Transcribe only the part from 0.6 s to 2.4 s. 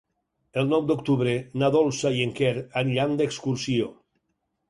El nou d'octubre na Dolça i en